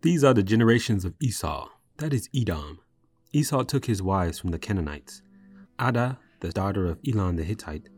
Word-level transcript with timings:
These 0.00 0.22
are 0.22 0.32
the 0.32 0.44
generations 0.44 1.04
of 1.04 1.16
Esau, 1.20 1.68
that 1.96 2.12
is 2.12 2.28
Edom. 2.32 2.78
Esau 3.32 3.64
took 3.64 3.86
his 3.86 4.00
wives 4.00 4.38
from 4.38 4.52
the 4.52 4.58
Canaanites 4.58 5.22
Adah, 5.76 6.18
the 6.38 6.52
daughter 6.52 6.86
of 6.86 7.00
Elon 7.04 7.34
the 7.34 7.42
Hittite, 7.42 7.88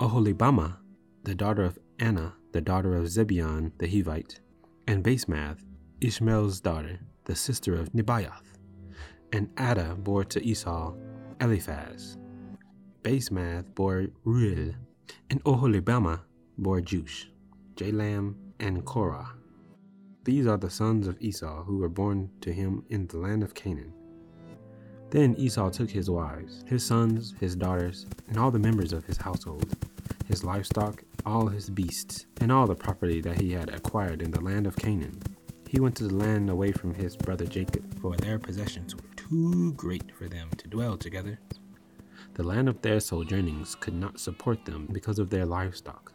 Oholibamah, 0.00 0.78
the 1.22 1.36
daughter 1.36 1.62
of 1.62 1.78
Anah, 2.00 2.34
the 2.50 2.60
daughter 2.60 2.96
of 2.96 3.04
Zibeon 3.04 3.70
the 3.78 3.86
Hivite, 3.86 4.40
and 4.88 5.04
Basemath, 5.04 5.60
Ishmael's 6.00 6.60
daughter, 6.60 6.98
the 7.26 7.36
sister 7.36 7.76
of 7.76 7.92
Nebaioth. 7.92 8.58
And 9.32 9.48
Adah 9.56 9.94
bore 9.94 10.24
to 10.24 10.44
Esau 10.44 10.92
Eliphaz. 11.40 12.18
Basemath 13.02 13.72
bore 13.76 14.08
Reuel, 14.24 14.74
and 15.30 15.42
Oholibamah 15.44 16.22
bore 16.58 16.80
Jeush, 16.80 17.26
Jalam, 17.76 18.34
and 18.58 18.84
Korah. 18.84 19.36
These 20.24 20.46
are 20.46 20.56
the 20.56 20.70
sons 20.70 21.08
of 21.08 21.20
Esau 21.20 21.64
who 21.64 21.78
were 21.78 21.88
born 21.88 22.30
to 22.42 22.52
him 22.52 22.84
in 22.90 23.08
the 23.08 23.18
land 23.18 23.42
of 23.42 23.54
Canaan. 23.54 23.92
Then 25.10 25.34
Esau 25.36 25.70
took 25.70 25.90
his 25.90 26.08
wives, 26.08 26.64
his 26.66 26.84
sons, 26.84 27.34
his 27.40 27.56
daughters, 27.56 28.06
and 28.28 28.38
all 28.38 28.52
the 28.52 28.58
members 28.58 28.92
of 28.92 29.04
his 29.04 29.16
household, 29.16 29.76
his 30.28 30.44
livestock, 30.44 31.02
all 31.26 31.48
his 31.48 31.68
beasts, 31.68 32.26
and 32.40 32.52
all 32.52 32.68
the 32.68 32.74
property 32.74 33.20
that 33.20 33.40
he 33.40 33.50
had 33.50 33.68
acquired 33.70 34.22
in 34.22 34.30
the 34.30 34.40
land 34.40 34.66
of 34.66 34.76
Canaan. 34.76 35.20
He 35.68 35.80
went 35.80 35.96
to 35.96 36.04
the 36.04 36.14
land 36.14 36.48
away 36.48 36.70
from 36.70 36.94
his 36.94 37.16
brother 37.16 37.46
Jacob, 37.46 38.00
for 38.00 38.16
their 38.16 38.38
possessions 38.38 38.94
were 38.94 39.02
too 39.16 39.72
great 39.72 40.12
for 40.16 40.28
them 40.28 40.50
to 40.58 40.68
dwell 40.68 40.96
together. 40.96 41.40
The 42.34 42.44
land 42.44 42.68
of 42.68 42.80
their 42.80 43.00
sojournings 43.00 43.74
could 43.74 43.94
not 43.94 44.20
support 44.20 44.64
them 44.64 44.86
because 44.92 45.18
of 45.18 45.30
their 45.30 45.46
livestock. 45.46 46.12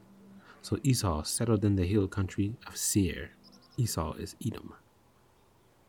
So 0.62 0.80
Esau 0.84 1.24
settled 1.24 1.66
in 1.66 1.76
the 1.76 1.86
hill 1.86 2.08
country 2.08 2.56
of 2.66 2.78
Seir. 2.78 3.32
Esau 3.78 4.14
is 4.14 4.36
Edom. 4.46 4.74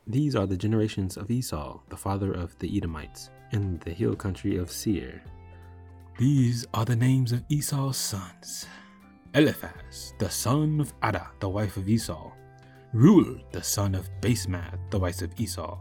These 0.06 0.36
are 0.36 0.46
the 0.46 0.56
generations 0.56 1.16
of 1.16 1.30
Esau, 1.30 1.80
the 1.88 1.96
father 1.96 2.32
of 2.32 2.58
the 2.58 2.76
Edomites, 2.76 3.30
in 3.52 3.78
the 3.84 3.90
hill 3.92 4.14
country 4.14 4.56
of 4.56 4.70
Seir. 4.70 5.22
These 6.18 6.66
are 6.74 6.84
the 6.84 6.96
names 6.96 7.32
of 7.32 7.44
Esau's 7.48 7.96
sons 7.96 8.66
Eliphaz, 9.34 10.14
the 10.18 10.28
son 10.28 10.80
of 10.80 10.92
Adah, 11.02 11.28
the 11.40 11.48
wife 11.48 11.76
of 11.76 11.88
Esau, 11.88 12.32
Reuel, 12.92 13.40
the 13.52 13.62
son 13.62 13.94
of 13.94 14.08
Basemath, 14.20 14.78
the 14.90 14.98
wife 14.98 15.22
of 15.22 15.38
Esau. 15.38 15.78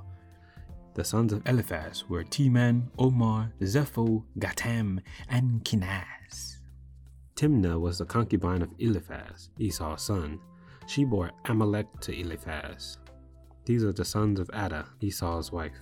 The 0.93 1.03
sons 1.03 1.31
of 1.31 1.41
Eliphaz 1.45 2.05
were 2.09 2.23
Teman, 2.23 2.89
Omar, 2.97 3.51
Zepho, 3.61 4.23
Gatam, 4.39 4.99
and 5.29 5.63
Kenaz. 5.63 6.57
Timna 7.35 7.79
was 7.79 7.99
the 7.99 8.05
concubine 8.05 8.61
of 8.61 8.73
Eliphaz, 8.79 9.49
Esau's 9.59 10.01
son. 10.01 10.39
She 10.87 11.03
bore 11.03 11.31
Amalek 11.45 11.87
to 12.01 12.17
Eliphaz. 12.17 12.97
These 13.65 13.83
are 13.83 13.91
the 13.91 14.05
sons 14.05 14.39
of 14.39 14.49
Adah, 14.53 14.87
Esau's 15.01 15.51
wife. 15.51 15.75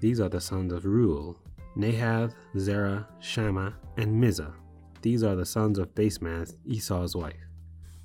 These 0.00 0.18
are 0.18 0.30
the 0.30 0.40
sons 0.40 0.72
of 0.72 0.86
Reuel, 0.86 1.36
Nahath, 1.76 2.32
Zerah, 2.58 3.06
Shammah, 3.20 3.74
and 3.98 4.22
Mizzah. 4.22 4.54
These 5.02 5.22
are 5.22 5.36
the 5.36 5.44
sons 5.44 5.78
of 5.78 5.94
Basemath, 5.94 6.56
Esau's 6.64 7.14
wife. 7.14 7.36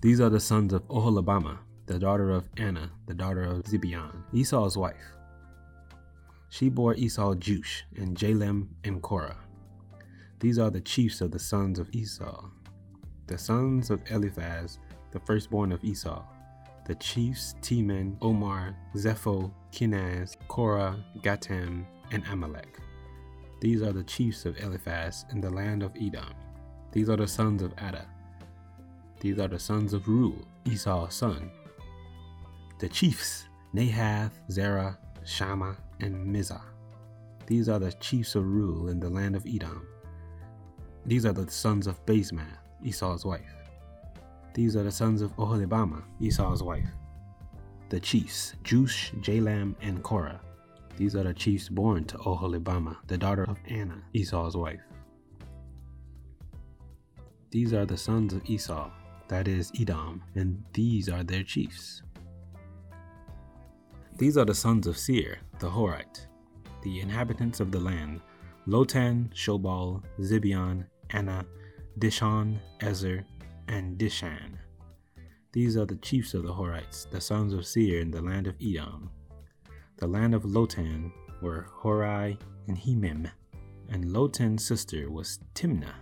These 0.01 0.19
are 0.19 0.29
the 0.29 0.41
sons 0.41 0.73
of 0.73 0.85
Oholibamah, 0.89 1.59
the 1.85 1.97
daughter 1.97 2.31
of 2.31 2.49
Anah, 2.57 2.91
the 3.07 3.13
daughter 3.13 3.43
of 3.43 3.63
Zibeon, 3.63 4.23
Esau's 4.33 4.77
wife. 4.77 5.15
She 6.49 6.67
bore 6.67 6.95
Esau 6.95 7.33
Jeush, 7.35 7.83
and 7.95 8.17
Jalam, 8.17 8.67
and 8.83 9.01
Korah. 9.01 9.37
These 10.41 10.59
are 10.59 10.69
the 10.69 10.81
chiefs 10.81 11.21
of 11.21 11.31
the 11.31 11.39
sons 11.39 11.79
of 11.79 11.89
Esau. 11.95 12.49
The 13.27 13.37
sons 13.37 13.89
of 13.89 14.01
Eliphaz, 14.11 14.79
the 15.11 15.19
firstborn 15.19 15.71
of 15.71 15.83
Esau. 15.83 16.23
The 16.85 16.95
chiefs 16.95 17.55
Teman, 17.61 18.17
Omar, 18.21 18.75
Zepho, 18.95 19.51
Kenaz, 19.71 20.35
Korah, 20.47 20.97
Gatam, 21.19 21.85
and 22.11 22.23
Amalek. 22.31 22.79
These 23.61 23.81
are 23.83 23.93
the 23.93 24.03
chiefs 24.03 24.45
of 24.45 24.57
Eliphaz 24.57 25.25
in 25.31 25.39
the 25.39 25.49
land 25.49 25.83
of 25.83 25.95
Edom. 25.95 26.33
These 26.91 27.09
are 27.09 27.17
the 27.17 27.27
sons 27.27 27.61
of 27.61 27.73
Adah. 27.77 28.05
These 29.19 29.37
are 29.39 29.47
the 29.47 29.59
sons 29.59 29.93
of 29.93 30.07
Reuel, 30.07 30.45
Esau's 30.65 31.13
son. 31.13 31.51
The 32.79 32.89
chiefs 32.89 33.45
Nahath, 33.73 34.31
Zerah, 34.49 34.97
Shammah, 35.23 35.77
and 35.99 36.35
Mizzah. 36.35 36.63
These 37.45 37.69
are 37.69 37.79
the 37.79 37.93
chiefs 37.93 38.35
of 38.35 38.45
Reuel 38.45 38.89
in 38.89 38.99
the 38.99 39.09
land 39.09 39.35
of 39.35 39.45
Edom. 39.45 39.87
These 41.05 41.25
are 41.25 41.33
the 41.33 41.49
sons 41.49 41.87
of 41.87 42.03
Basemath, 42.05 42.57
Esau's 42.83 43.25
wife. 43.25 43.60
These 44.53 44.75
are 44.75 44.83
the 44.83 44.91
sons 44.91 45.21
of 45.21 45.35
Oholibamah, 45.37 46.03
Esau's 46.19 46.61
wife. 46.61 46.89
The 47.89 47.99
chiefs 47.99 48.55
Jeush, 48.63 49.11
Jalam, 49.21 49.75
and 49.81 50.03
Korah. 50.03 50.41
These 50.97 51.15
are 51.15 51.23
the 51.23 51.33
chiefs 51.33 51.69
born 51.69 52.05
to 52.05 52.17
Oholibamah, 52.17 52.97
the 53.07 53.17
daughter 53.17 53.43
of 53.43 53.57
Anah, 53.69 54.03
Esau's 54.13 54.57
wife. 54.57 54.81
These 57.49 57.73
are 57.73 57.85
the 57.85 57.97
sons 57.97 58.33
of 58.33 58.49
Esau, 58.49 58.91
that 59.29 59.47
is 59.47 59.71
Edom, 59.79 60.21
and 60.35 60.63
these 60.73 61.09
are 61.09 61.23
their 61.23 61.43
chiefs. 61.43 62.01
These 64.17 64.37
are 64.37 64.45
the 64.45 64.53
sons 64.53 64.85
of 64.87 64.97
Seir, 64.97 65.39
the 65.59 65.69
Horite, 65.69 66.27
the 66.83 66.99
inhabitants 66.99 67.59
of 67.59 67.71
the 67.71 67.79
land 67.79 68.21
Lotan, 68.67 69.33
Shobal, 69.33 70.03
Zibeon, 70.19 70.85
Anah, 71.09 71.45
Dishon, 71.99 72.59
Ezer, 72.81 73.25
and 73.67 73.97
Dishan. 73.97 74.57
These 75.53 75.75
are 75.77 75.85
the 75.85 75.97
chiefs 75.97 76.33
of 76.33 76.43
the 76.43 76.53
Horites, 76.53 77.09
the 77.09 77.19
sons 77.19 77.53
of 77.53 77.65
Seir 77.65 77.99
in 77.99 78.11
the 78.11 78.21
land 78.21 78.47
of 78.47 78.55
Edom. 78.61 79.09
The 79.97 80.07
land 80.07 80.33
of 80.33 80.43
Lotan 80.43 81.11
were 81.41 81.67
Hori 81.71 82.37
and 82.67 82.77
Hemam, 82.77 83.29
and 83.89 84.05
Lotan's 84.05 84.65
sister 84.65 85.09
was 85.09 85.39
Timna. 85.53 85.93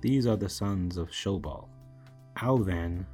These 0.00 0.26
are 0.26 0.36
the 0.36 0.48
sons 0.48 0.96
of 0.96 1.08
Shobal, 1.08 1.68
Alvan, 2.36 3.06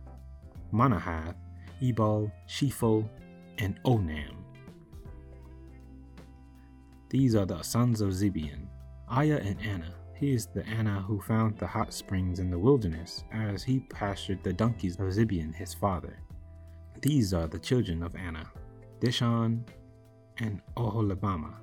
Manahath, 0.72 1.36
Ebal, 1.82 2.32
Shepho, 2.48 3.08
and 3.58 3.78
Onam. 3.84 4.34
These 7.10 7.34
are 7.34 7.46
the 7.46 7.62
sons 7.62 8.00
of 8.00 8.10
Zibeon, 8.10 8.66
Aiah 9.10 9.40
and 9.46 9.60
Anah. 9.60 9.94
He 10.18 10.32
is 10.32 10.46
the 10.46 10.66
Anah 10.66 11.02
who 11.02 11.20
found 11.20 11.56
the 11.56 11.66
hot 11.66 11.92
springs 11.92 12.40
in 12.40 12.50
the 12.50 12.58
wilderness, 12.58 13.22
as 13.30 13.62
he 13.62 13.78
pastured 13.78 14.42
the 14.42 14.52
donkeys 14.52 14.96
of 14.96 15.06
Zibeon 15.06 15.54
his 15.54 15.74
father. 15.74 16.18
These 17.00 17.32
are 17.32 17.46
the 17.46 17.60
children 17.60 18.02
of 18.02 18.16
Anah 18.16 18.50
Dishon 19.00 19.62
and 20.38 20.60
Oholibamah, 20.76 21.54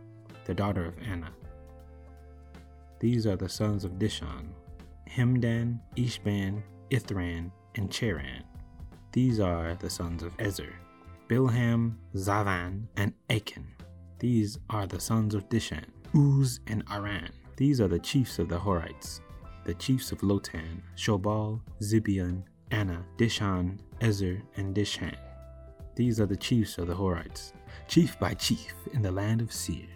the 0.46 0.54
daughter 0.54 0.86
of 0.86 0.98
Anah. 1.06 1.34
These 3.00 3.28
are 3.28 3.36
the 3.36 3.50
sons 3.50 3.84
of 3.84 4.00
Dishon, 4.00 4.48
Hemdan, 5.10 5.80
Eshban, 5.98 6.62
Ithran, 6.92 7.52
and 7.76 7.90
Cheran. 7.90 8.44
These 9.12 9.42
are 9.42 9.76
the 9.76 9.90
sons 9.90 10.24
of 10.24 10.34
Ezer, 10.40 10.74
Bilhan, 11.28 11.96
Zaavan, 12.16 12.86
and 12.96 13.14
Akan. 13.30 13.66
These 14.20 14.60
are 14.70 14.88
the 14.88 15.00
sons 15.02 15.36
of 15.36 15.50
Dishan, 15.50 15.86
Uz, 16.16 16.62
and 16.68 16.84
Aran. 16.90 17.32
These 17.58 17.80
are 17.80 17.88
the 17.88 18.00
chiefs 18.00 18.38
of 18.40 18.50
the 18.50 18.60
Horites, 18.60 19.22
the 19.64 19.76
chiefs 19.76 20.12
of 20.12 20.20
Lotan, 20.20 20.82
Shobal, 20.98 21.62
Zibeon, 21.82 22.44
Anah, 22.72 23.06
Dishan, 23.18 23.80
Ezer, 24.02 24.42
and 24.58 24.76
Dishan. 24.76 25.16
These 25.96 26.20
are 26.20 26.26
the 26.26 26.36
chiefs 26.36 26.78
of 26.78 26.88
the 26.88 26.94
Horites, 26.94 27.54
chief 27.88 28.20
by 28.20 28.34
chief 28.34 28.74
in 28.92 29.02
the 29.02 29.12
land 29.12 29.40
of 29.40 29.54
Seir. 29.54 29.88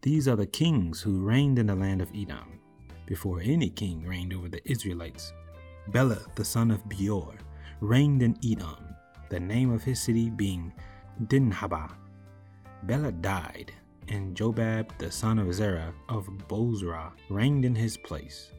These 0.00 0.28
are 0.28 0.36
the 0.36 0.46
kings 0.46 1.02
who 1.02 1.20
reigned 1.20 1.58
in 1.58 1.66
the 1.66 1.74
land 1.74 2.00
of 2.00 2.10
Edom, 2.14 2.58
before 3.04 3.42
any 3.42 3.68
king 3.68 4.06
reigned 4.06 4.32
over 4.32 4.48
the 4.48 4.62
Israelites. 4.70 5.34
Bela, 5.88 6.18
the 6.36 6.44
son 6.44 6.70
of 6.70 6.88
Beor, 6.88 7.34
reigned 7.80 8.22
in 8.22 8.38
Edom, 8.42 8.94
the 9.28 9.40
name 9.40 9.70
of 9.70 9.82
his 9.84 10.00
city 10.00 10.30
being 10.30 10.72
Dinhabah. 11.24 11.90
Bela 12.84 13.12
died, 13.12 13.72
and 14.10 14.36
Jobab, 14.36 14.98
the 14.98 15.10
son 15.10 15.38
of 15.38 15.54
Zerah 15.54 15.94
of 16.08 16.28
Bozrah, 16.48 17.12
reigned 17.28 17.64
in 17.64 17.74
his 17.74 17.96
place. 17.96 18.50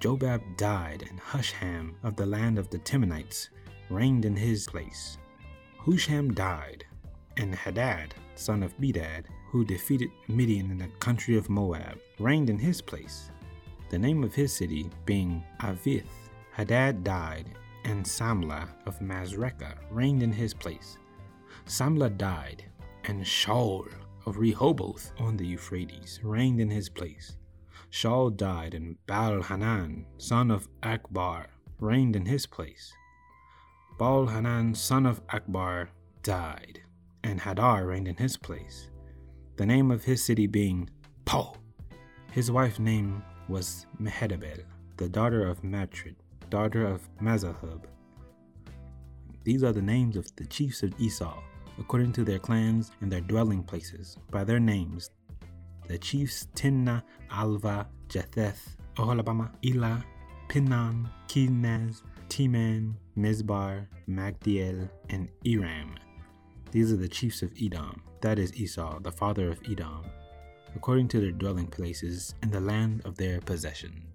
Jobab 0.00 0.40
died, 0.56 1.04
and 1.10 1.20
Husham 1.20 1.94
of 2.04 2.16
the 2.16 2.26
land 2.26 2.58
of 2.58 2.70
the 2.70 2.78
Temanites 2.78 3.50
reigned 3.90 4.24
in 4.24 4.36
his 4.36 4.66
place. 4.66 5.18
Husham 5.78 6.32
died, 6.32 6.84
and 7.36 7.54
Hadad, 7.54 8.14
son 8.36 8.62
of 8.62 8.76
Bedad, 8.78 9.24
who 9.50 9.64
defeated 9.64 10.10
Midian 10.28 10.70
in 10.70 10.78
the 10.78 10.88
country 11.00 11.36
of 11.36 11.50
Moab, 11.50 11.98
reigned 12.18 12.48
in 12.48 12.58
his 12.58 12.80
place. 12.80 13.30
The 13.90 13.98
name 13.98 14.22
of 14.24 14.34
his 14.34 14.52
city 14.52 14.88
being 15.04 15.44
Avith. 15.60 16.30
Hadad 16.52 17.02
died, 17.02 17.50
and 17.84 18.04
Samlah 18.04 18.68
of 18.86 18.98
Masrekah 19.00 19.76
reigned 19.90 20.22
in 20.22 20.32
his 20.32 20.54
place. 20.54 20.98
Samlah 21.66 22.16
died, 22.16 22.64
and 23.04 23.22
Shaul 23.22 23.88
of 24.26 24.38
Rehoboth 24.38 25.12
on 25.18 25.36
the 25.36 25.46
Euphrates 25.46 26.20
reigned 26.22 26.60
in 26.60 26.70
his 26.70 26.88
place. 26.88 27.36
Shaul 27.90 28.36
died, 28.36 28.74
and 28.74 28.96
Baal 29.06 29.42
Hanan, 29.42 30.06
son 30.18 30.50
of 30.50 30.68
Achbor, 30.82 31.46
reigned 31.78 32.16
in 32.16 32.26
his 32.26 32.46
place. 32.46 32.92
Baal 33.98 34.26
Hanan, 34.26 34.74
son 34.74 35.04
of 35.04 35.26
Achbor, 35.26 35.88
died, 36.22 36.82
and 37.22 37.40
Hadar 37.40 37.86
reigned 37.86 38.08
in 38.08 38.16
his 38.16 38.36
place, 38.36 38.88
the 39.56 39.66
name 39.66 39.90
of 39.90 40.04
his 40.04 40.24
city 40.24 40.46
being 40.46 40.88
Pau. 41.24 41.54
His 42.32 42.50
wife's 42.50 42.78
name 42.78 43.22
was 43.48 43.86
Mehetabel, 44.00 44.64
the 44.96 45.08
daughter 45.08 45.46
of 45.46 45.62
Matred, 45.62 46.16
daughter 46.48 46.86
of 46.86 47.08
Mezahab. 47.20 47.84
These 49.44 49.62
are 49.62 49.72
the 49.72 49.82
names 49.82 50.16
of 50.16 50.34
the 50.36 50.46
chiefs 50.46 50.82
of 50.82 50.98
Esau, 50.98 51.42
according 51.78 52.12
to 52.12 52.24
their 52.24 52.38
clans 52.38 52.92
and 53.00 53.10
their 53.10 53.20
dwelling 53.20 53.62
places, 53.62 54.16
by 54.30 54.44
their 54.44 54.60
names. 54.60 55.10
The 55.88 55.98
chiefs 55.98 56.46
Timna, 56.54 57.02
Alvah, 57.30 57.86
Jetheth, 58.08 58.76
Oholibamah, 58.96 59.50
Elah, 59.64 60.04
Pinon, 60.48 61.08
Kenaz, 61.28 62.02
Teman, 62.28 62.94
Mizbar, 63.16 63.86
Magdiel, 64.08 64.88
and 65.10 65.28
Iram. 65.46 65.96
These 66.70 66.92
are 66.92 66.96
the 66.96 67.08
chiefs 67.08 67.42
of 67.42 67.52
Edom, 67.60 68.02
that 68.20 68.38
is 68.38 68.54
Esau, 68.54 69.00
the 69.00 69.12
father 69.12 69.50
of 69.50 69.60
Edom, 69.70 70.04
according 70.74 71.08
to 71.08 71.20
their 71.20 71.32
dwelling 71.32 71.66
places 71.66 72.34
and 72.42 72.50
the 72.50 72.60
land 72.60 73.02
of 73.04 73.16
their 73.16 73.40
possession. 73.40 74.11